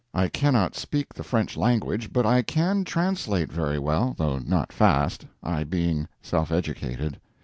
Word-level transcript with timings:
I 0.15 0.29
cannot 0.29 0.73
speak 0.75 1.13
the 1.13 1.23
French 1.23 1.55
language, 1.55 2.11
but 2.11 2.25
I 2.25 2.41
can 2.41 2.83
translate 2.83 3.51
very 3.51 3.77
well, 3.77 4.15
though 4.17 4.39
not 4.39 4.71
fast, 4.73 5.27
I 5.43 5.63
being 5.63 6.07
self 6.23 6.51
educated. 6.51 7.19